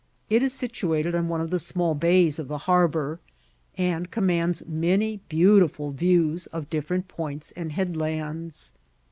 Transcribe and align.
It 0.31 0.41
is 0.41 0.51
situated 0.51 1.13
on 1.13 1.27
one 1.27 1.41
of 1.41 1.51
the 1.51 1.59
small 1.59 1.93
bays 1.93 2.39
of 2.39 2.47
the 2.47 2.57
harbour, 2.57 3.19
and 3.77 4.09
commands 4.09 4.63
many 4.65 5.17
beautiful 5.29 5.91
views 5.91 6.47
of 6.47 6.71
different 6.71 7.07
points 7.07 7.51
and 7.55 7.71
headlands. 7.73 8.73